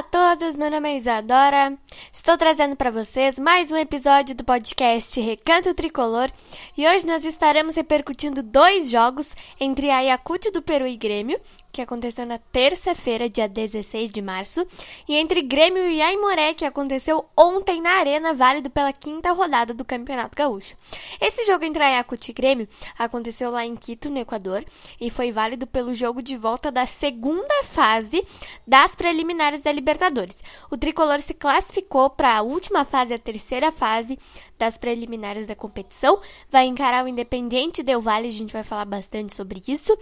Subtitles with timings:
[0.00, 1.76] a todos, meu nome é Isadora.
[2.10, 6.30] Estou trazendo para vocês mais um episódio do podcast Recanto Tricolor
[6.74, 9.28] e hoje nós estaremos repercutindo dois jogos
[9.60, 11.38] entre a Ayacucho do Peru e Grêmio,
[11.72, 14.66] que aconteceu na terça-feira, dia 16 de março,
[15.08, 19.84] e entre Grêmio e Aimoré, que aconteceu ontem na Arena, válido pela quinta rodada do
[19.84, 20.76] Campeonato Gaúcho.
[21.20, 24.64] Esse jogo entre Ayacucho e Grêmio aconteceu lá em Quito, no Equador,
[25.00, 28.24] e foi válido pelo jogo de volta da segunda fase
[28.66, 30.42] das preliminares da Libertadores.
[30.70, 34.18] O tricolor se classificou para a última fase, a terceira fase
[34.58, 36.20] das preliminares da competição.
[36.50, 39.96] Vai encarar o Independiente Del Valle, a gente vai falar bastante sobre isso.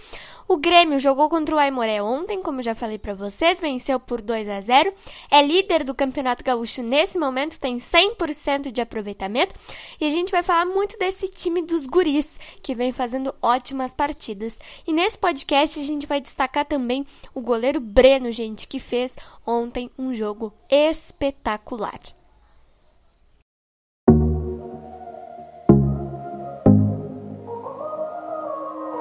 [0.49, 4.49] O Grêmio jogou contra o Aimoré ontem, como já falei para vocês, venceu por 2
[4.49, 4.93] a 0.
[5.31, 9.55] É líder do Campeonato Gaúcho nesse momento, tem 100% de aproveitamento.
[10.01, 12.29] E a gente vai falar muito desse time dos guris,
[12.63, 14.59] que vem fazendo ótimas partidas.
[14.87, 19.13] E nesse podcast a gente vai destacar também o goleiro Breno, gente, que fez
[19.47, 22.18] ontem um jogo espetacular.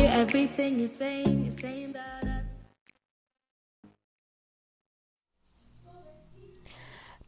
[0.00, 1.44] hear everything you're saying.
[1.44, 2.29] You're saying that.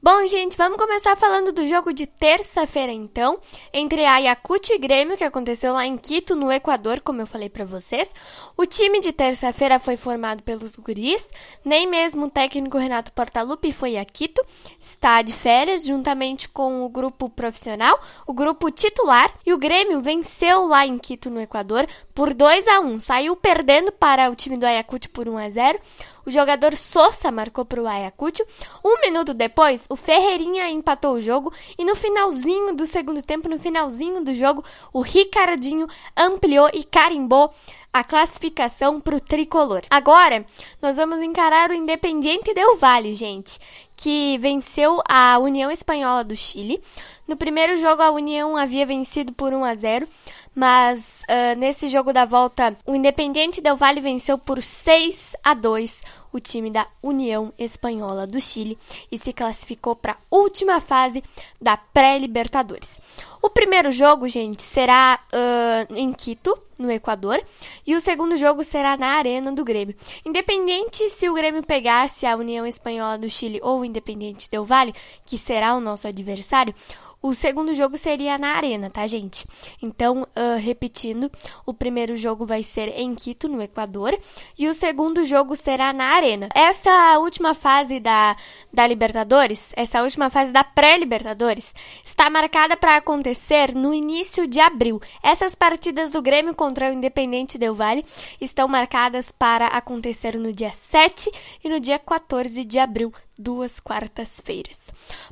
[0.05, 3.39] Bom, gente, vamos começar falando do jogo de terça-feira, então,
[3.73, 7.65] entre Ayacucho e Grêmio, que aconteceu lá em Quito, no Equador, como eu falei para
[7.65, 8.11] vocês.
[8.57, 11.29] O time de terça-feira foi formado pelos guris,
[11.65, 14.45] nem mesmo o técnico Renato Portaluppi foi a Quito,
[14.81, 17.97] está de férias, juntamente com o grupo profissional,
[18.27, 22.81] o grupo titular, e o Grêmio venceu lá em Quito, no Equador, por 2 a
[22.81, 25.79] 1 saiu perdendo para o time do Ayacucho por 1 a 0
[26.27, 28.45] o jogador Sousa marcou para o Ayacucho.
[28.85, 33.59] Um minuto depois, o Ferreirinha empatou o jogo e no finalzinho do segundo tempo, no
[33.59, 37.53] finalzinho do jogo, o Ricardinho ampliou e carimbou
[37.93, 39.83] a classificação para o tricolor.
[39.91, 40.47] Agora,
[40.81, 43.61] nós vamos encarar o Independiente Del Valle, gente,
[43.95, 46.83] que venceu a União Espanhola do Chile.
[47.29, 50.09] No primeiro jogo, a União havia vencido por 1 a 0,
[50.55, 56.22] mas uh, nesse jogo da volta, o Independiente Del Valle venceu por 6 a 2
[56.33, 58.79] o time da União Espanhola do Chile
[59.11, 61.23] e se classificou para a última fase
[61.61, 62.97] da pré-Libertadores.
[63.43, 67.43] O primeiro jogo, gente, será uh, em Quito, no Equador,
[67.87, 69.95] e o segundo jogo será na Arena do Grêmio.
[70.25, 74.95] Independente se o Grêmio pegasse a União Espanhola do Chile ou o Independente Del Valle,
[75.25, 76.75] que será o nosso adversário,
[77.23, 79.47] o segundo jogo seria na Arena, tá, gente?
[79.81, 81.31] Então, uh, repetindo,
[81.65, 84.19] o primeiro jogo vai ser em Quito, no Equador,
[84.59, 86.49] e o segundo jogo será na Arena.
[86.53, 88.37] Essa última fase da,
[88.73, 91.73] da Libertadores, essa última fase da pré-Libertadores,
[92.05, 95.01] está marcada para acontecer no início de abril.
[95.23, 98.05] Essas partidas do Grêmio contra o Independente Del Valle
[98.41, 101.31] estão marcadas para acontecer no dia 7
[101.63, 104.79] e no dia 14 de abril duas quartas-feiras.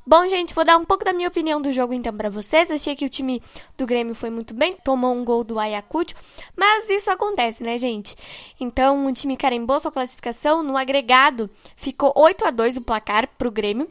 [0.06, 2.70] Bom, gente, vou dar um pouco da minha opinião do jogo então para vocês.
[2.70, 3.42] Achei que o time
[3.76, 6.14] do Grêmio foi muito bem, tomou um gol do Ayacucho,
[6.56, 8.16] mas isso acontece, né, gente?
[8.58, 13.50] Então, o time carimbou sua classificação no agregado, ficou 8 a 2 o placar pro
[13.50, 13.88] Grêmio.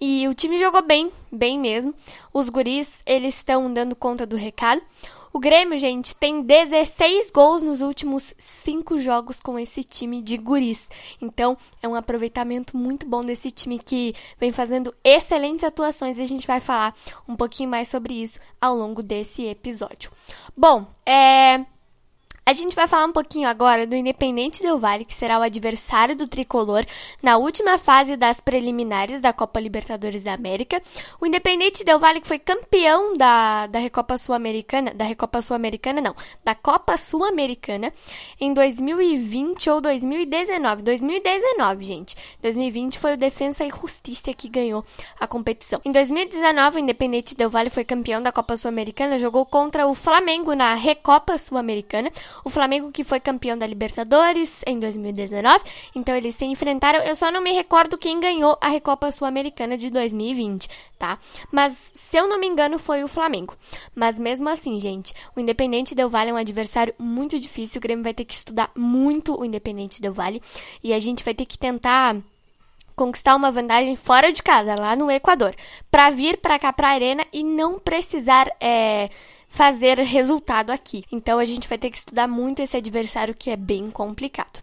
[0.00, 1.94] E o time jogou bem, bem mesmo.
[2.32, 4.82] Os guris, eles estão dando conta do recado.
[5.36, 10.88] O Grêmio, gente, tem 16 gols nos últimos 5 jogos com esse time de guris.
[11.20, 16.26] Então, é um aproveitamento muito bom desse time que vem fazendo excelentes atuações e a
[16.26, 16.94] gente vai falar
[17.28, 20.12] um pouquinho mais sobre isso ao longo desse episódio.
[20.56, 21.66] Bom, é
[22.46, 26.14] a gente vai falar um pouquinho agora do Independente Del Valle, que será o adversário
[26.14, 26.84] do tricolor
[27.22, 30.80] na última fase das preliminares da Copa Libertadores da América.
[31.18, 36.14] O Independente Del Valle que foi campeão da, da Recopa Sul-Americana, da Recopa Sul-Americana não,
[36.44, 37.92] da Copa Sul-Americana
[38.38, 40.82] em 2020 ou 2019.
[40.82, 42.16] 2019, gente.
[42.42, 44.84] 2020 foi o Defensa e Justiça que ganhou
[45.18, 45.80] a competição.
[45.84, 50.54] Em 2019, o Independente Del Valle foi campeão da Copa Sul-Americana, jogou contra o Flamengo
[50.54, 52.10] na Recopa Sul-Americana.
[52.44, 55.64] O Flamengo que foi campeão da Libertadores em 2019.
[55.94, 57.00] Então eles se enfrentaram.
[57.00, 61.18] Eu só não me recordo quem ganhou a Recopa Sul-Americana de 2020, tá?
[61.52, 63.56] Mas se eu não me engano foi o Flamengo.
[63.94, 67.78] Mas mesmo assim, gente, o Independente Del Valle é um adversário muito difícil.
[67.78, 70.42] O Grêmio vai ter que estudar muito o Independente Del Valle
[70.82, 72.16] e a gente vai ter que tentar
[72.94, 75.54] conquistar uma vantagem fora de casa, lá no Equador,
[75.90, 79.10] para vir para cá para a arena e não precisar é,
[79.54, 81.04] fazer resultado aqui.
[81.12, 84.62] Então a gente vai ter que estudar muito esse adversário que é bem complicado.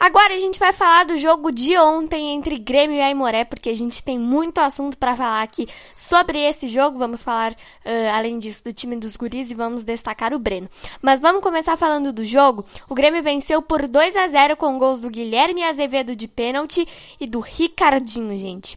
[0.00, 3.76] Agora a gente vai falar do jogo de ontem entre Grêmio e Aimoré, porque a
[3.76, 6.98] gente tem muito assunto para falar aqui sobre esse jogo.
[6.98, 10.68] Vamos falar, uh, além disso, do time dos guris e vamos destacar o Breno.
[11.00, 12.64] Mas vamos começar falando do jogo.
[12.88, 16.88] O Grêmio venceu por 2 a 0 com gols do Guilherme Azevedo de pênalti
[17.20, 18.76] e do Ricardinho, gente.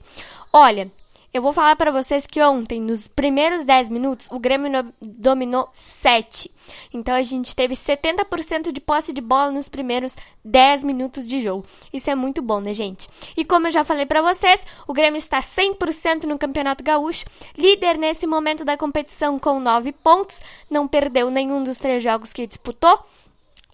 [0.54, 0.92] Olha,
[1.34, 6.50] eu vou falar para vocês que ontem, nos primeiros 10 minutos, o Grêmio dominou 7.
[6.94, 11.66] Então a gente teve 70% de posse de bola nos primeiros 10 minutos de jogo.
[11.92, 13.10] Isso é muito bom, né, gente?
[13.36, 17.26] E como eu já falei para vocês, o Grêmio está 100% no Campeonato Gaúcho,
[17.58, 22.48] líder nesse momento da competição com 9 pontos, não perdeu nenhum dos três jogos que
[22.48, 23.00] disputou.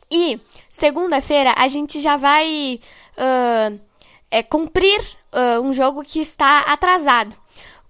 [0.10, 0.40] E
[0.70, 2.80] segunda-feira a gente já vai
[3.18, 3.80] uh,
[4.30, 5.00] é, cumprir
[5.32, 7.43] uh, um jogo que está atrasado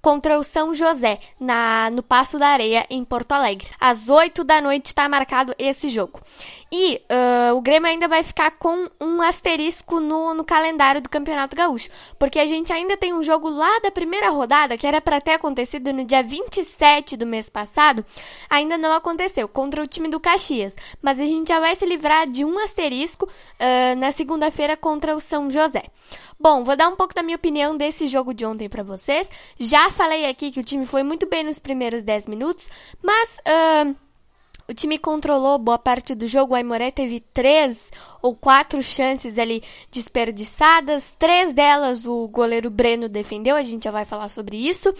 [0.03, 3.69] contra o São José, na, no Passo da Areia, em Porto Alegre.
[3.79, 6.19] Às 8 da noite está marcado esse jogo.
[6.69, 11.55] E uh, o Grêmio ainda vai ficar com um asterisco no, no calendário do Campeonato
[11.55, 11.87] Gaúcho,
[12.19, 15.33] porque a gente ainda tem um jogo lá da primeira rodada, que era para ter
[15.33, 18.03] acontecido no dia 27 do mês passado,
[18.49, 20.75] ainda não aconteceu, contra o time do Caxias.
[21.01, 25.21] Mas a gente já vai se livrar de um asterisco uh, na segunda-feira contra o
[25.21, 25.83] São José.
[26.39, 29.29] Bom, vou dar um pouco da minha opinião desse jogo de ontem para vocês.
[29.57, 32.69] Já falei aqui que o time foi muito bem nos primeiros 10 minutos,
[33.01, 33.37] mas.
[33.39, 33.95] Uh,
[34.65, 36.53] o time controlou boa parte do jogo.
[36.53, 37.91] O Aimoré teve três
[38.23, 39.61] ou quatro chances ali
[39.91, 41.11] desperdiçadas.
[41.19, 43.57] Três delas o goleiro Breno defendeu.
[43.57, 44.93] A gente já vai falar sobre isso.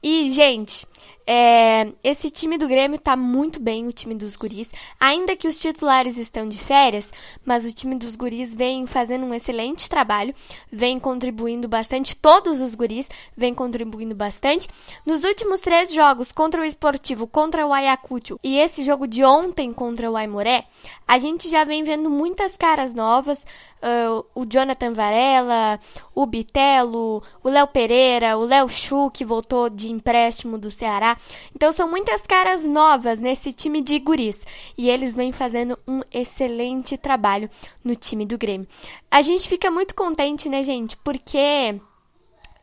[0.00, 0.86] E, gente,
[1.30, 4.70] é, esse time do Grêmio tá muito bem, o time dos guris.
[4.98, 7.12] Ainda que os titulares estão de férias,
[7.44, 10.34] mas o time dos guris vem fazendo um excelente trabalho,
[10.72, 12.16] vem contribuindo bastante.
[12.16, 14.68] Todos os guris vem contribuindo bastante.
[15.04, 19.70] Nos últimos três jogos contra o Esportivo, contra o Ayacucho e esse jogo de ontem
[19.70, 20.64] contra o Aimoré,
[21.06, 22.56] a gente já vem vendo muitas
[22.94, 23.38] novas,
[23.82, 25.80] uh, o Jonathan Varela,
[26.14, 31.16] o Bitelo, o Léo Pereira, o Léo Chu, que voltou de empréstimo do Ceará.
[31.54, 34.44] Então são muitas caras novas nesse time de guris.
[34.76, 37.48] E eles vêm fazendo um excelente trabalho
[37.82, 38.68] no time do Grêmio.
[39.10, 40.96] A gente fica muito contente, né, gente?
[40.98, 41.80] Porque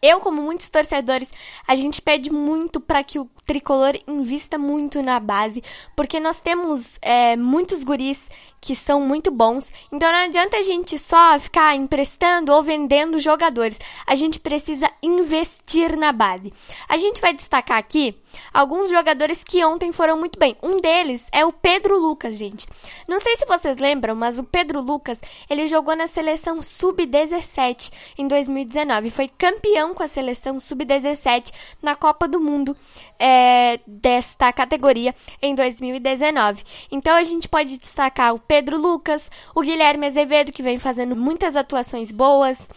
[0.06, 1.32] eu, como muitos torcedores,
[1.68, 5.64] a gente pede muito para que o tricolor invista muito na base,
[5.96, 8.30] porque nós temos é, muitos guris
[8.66, 9.72] que são muito bons.
[9.92, 13.80] Então não adianta a gente só ficar emprestando ou vendendo jogadores.
[14.08, 16.52] A gente precisa investir na base.
[16.90, 18.18] A gente vai destacar aqui
[18.54, 20.56] alguns jogadores que ontem foram muito bem.
[20.62, 22.68] Um deles é o Pedro Lucas, gente.
[23.08, 28.28] Não sei se vocês lembram, mas o Pedro Lucas, ele jogou na seleção sub-17 em
[28.28, 31.52] 2019, foi campeão com a seleção sub-17
[31.82, 32.76] na Copa do Mundo.
[33.18, 36.64] É, desta categoria em 2019.
[36.92, 41.56] Então a gente pode destacar o Pedro Lucas, o Guilherme Azevedo, que vem fazendo muitas
[41.56, 42.68] atuações boas.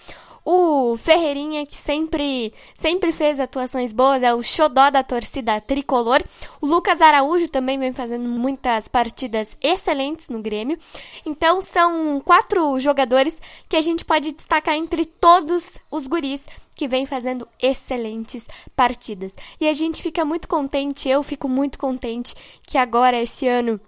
[0.51, 6.25] O Ferreirinha, que sempre, sempre fez atuações boas, é o xodó da torcida tricolor.
[6.59, 10.79] O Lucas Araújo também vem fazendo muitas partidas excelentes no Grêmio.
[11.27, 13.37] Então, são quatro jogadores
[13.69, 19.35] que a gente pode destacar entre todos os guris que vem fazendo excelentes partidas.
[19.61, 22.35] E a gente fica muito contente, eu fico muito contente
[22.67, 23.79] que agora esse ano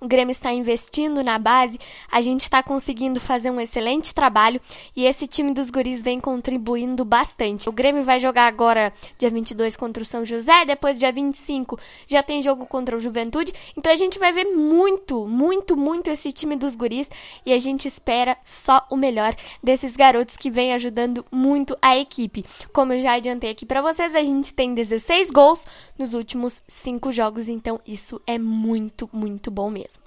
[0.00, 1.78] o Grêmio está investindo na base,
[2.10, 4.60] a gente está conseguindo fazer um excelente trabalho
[4.94, 7.68] e esse time dos guris vem contribuindo bastante.
[7.68, 12.22] O Grêmio vai jogar agora dia 22 contra o São José, depois dia 25 já
[12.22, 16.54] tem jogo contra o Juventude, então a gente vai ver muito, muito, muito esse time
[16.54, 17.10] dos guris
[17.44, 22.44] e a gente espera só o melhor desses garotos que vem ajudando muito a equipe.
[22.72, 25.66] Como eu já adiantei aqui para vocês, a gente tem 16 gols
[25.98, 30.02] nos últimos 5 jogos, então isso é muito, muito bom mesmo mesmo.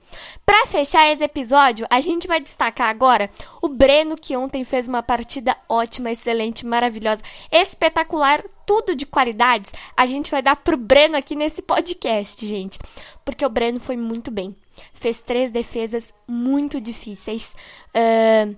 [0.45, 3.29] Para fechar esse episódio, a gente vai destacar agora
[3.61, 7.21] o Breno, que ontem fez uma partida ótima, excelente, maravilhosa,
[7.51, 9.73] espetacular, tudo de qualidades.
[9.95, 12.77] A gente vai dar pro Breno aqui nesse podcast, gente,
[13.23, 14.55] porque o Breno foi muito bem.
[14.93, 17.55] Fez três defesas muito difíceis.
[17.95, 18.55] Uh,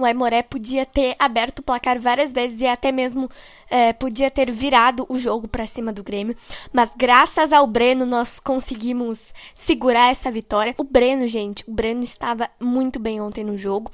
[0.00, 3.30] o Aimoré podia ter aberto o placar várias vezes e até mesmo
[3.68, 6.34] é, podia ter virado o jogo para cima do Grêmio.
[6.72, 10.74] Mas graças ao Breno nós conseguimos segurar essa vitória.
[10.78, 13.90] O Breno, gente, o Breno estava muito bem ontem no jogo.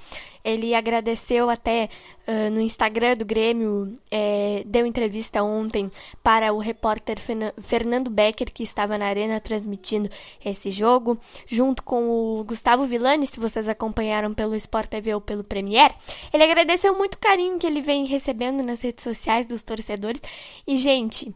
[0.46, 1.88] Ele agradeceu até
[2.28, 5.90] uh, no Instagram do Grêmio, é, deu entrevista ontem
[6.22, 7.16] para o repórter
[7.62, 10.08] Fernando Becker, que estava na arena transmitindo
[10.44, 15.42] esse jogo, junto com o Gustavo Villani, se vocês acompanharam pelo Sport TV ou pelo
[15.42, 15.92] Premier.
[16.32, 20.22] Ele agradeceu muito o carinho que ele vem recebendo nas redes sociais dos torcedores.
[20.64, 21.34] E, gente,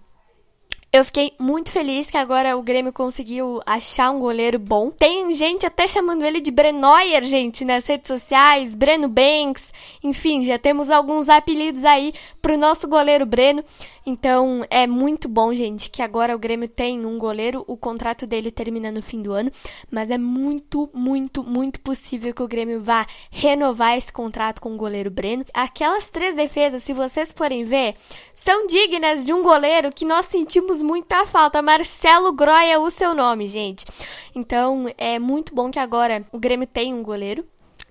[0.92, 4.90] eu fiquei muito feliz que agora o Grêmio conseguiu achar um goleiro bom.
[4.90, 10.58] Tem gente até chamando ele de Brenoyer, gente, nas redes sociais, Breno Banks, enfim, já
[10.58, 13.62] temos alguns apelidos aí pro nosso goleiro Breno.
[14.04, 18.50] Então é muito bom, gente, que agora o Grêmio tem um goleiro, o contrato dele
[18.50, 19.52] termina no fim do ano,
[19.90, 24.76] mas é muito, muito, muito possível que o Grêmio vá renovar esse contrato com o
[24.76, 25.44] goleiro Breno.
[25.54, 27.94] Aquelas três defesas, se vocês forem ver,
[28.34, 31.62] são dignas de um goleiro que nós sentimos muita falta.
[31.62, 33.84] Marcelo Groia, o seu nome, gente.
[34.34, 37.44] Então é muito bom que agora o Grêmio tem um goleiro.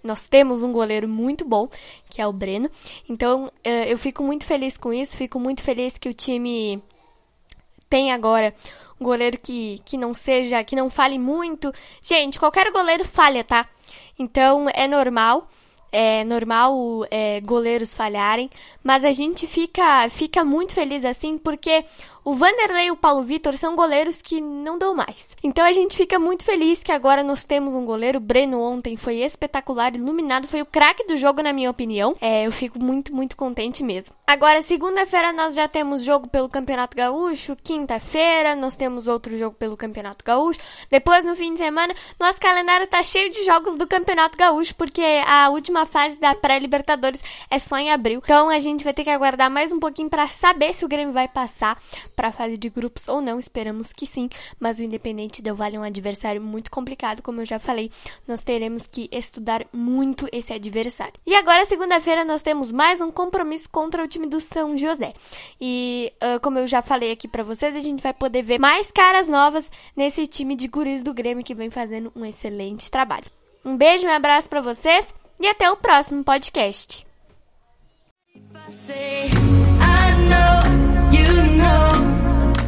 [0.03, 1.67] Nós temos um goleiro muito bom,
[2.09, 2.69] que é o Breno.
[3.07, 5.17] Então, eh, eu fico muito feliz com isso.
[5.17, 6.81] Fico muito feliz que o time
[7.89, 8.53] tem agora
[8.99, 11.73] um goleiro que, que não seja, que não fale muito.
[12.01, 13.67] Gente, qualquer goleiro falha, tá?
[14.17, 15.47] Então, é normal.
[15.91, 18.47] É normal é, goleiros falharem,
[18.83, 21.83] mas a gente fica, fica muito feliz assim porque
[22.29, 25.35] o Vanderlei e o Paulo Vitor são goleiros que não dão mais.
[25.43, 28.19] Então a gente fica muito feliz que agora nós temos um goleiro.
[28.19, 32.15] O Breno ontem foi espetacular, iluminado, foi o craque do jogo, na minha opinião.
[32.21, 34.15] É, eu fico muito, muito contente mesmo.
[34.27, 37.55] Agora, segunda-feira, nós já temos jogo pelo Campeonato Gaúcho.
[37.63, 40.59] Quinta-feira, nós temos outro jogo pelo Campeonato Gaúcho.
[40.87, 45.01] Depois, no fim de semana, nosso calendário tá cheio de jogos do Campeonato Gaúcho, porque
[45.25, 48.21] a última fase da pré-Libertadores é só em abril.
[48.23, 51.11] Então a gente vai ter que aguardar mais um pouquinho para saber se o Grêmio
[51.11, 51.75] vai passar
[52.19, 54.27] para a fase de grupos ou não, esperamos que sim,
[54.59, 57.89] mas o Independente Del Vale é um adversário muito complicado, como eu já falei,
[58.27, 61.13] nós teremos que estudar muito esse adversário.
[61.25, 65.13] E agora, segunda-feira, nós temos mais um compromisso contra o time do São José.
[65.61, 68.91] E, uh, como eu já falei aqui para vocês, a gente vai poder ver mais
[68.91, 73.31] caras novas nesse time de guris do Grêmio que vem fazendo um excelente trabalho.
[73.63, 75.07] Um beijo, um abraço para vocês
[75.39, 77.07] e até o próximo podcast.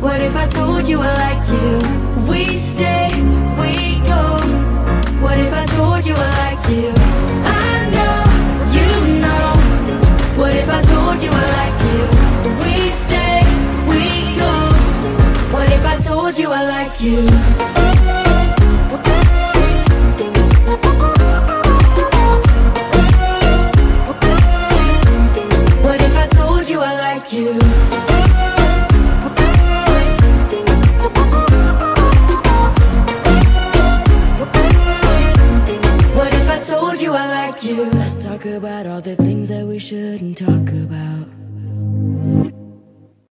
[0.01, 1.77] What if I told you I like you?
[2.27, 3.09] We stay,
[3.61, 4.41] we go.
[5.21, 6.91] What if I told you I like you?
[7.45, 8.17] I know,
[8.77, 10.41] you know.
[10.41, 12.01] What if I told you I like you?
[12.63, 13.43] We stay,
[13.87, 14.53] we go.
[15.53, 18.10] What if I told you I like you?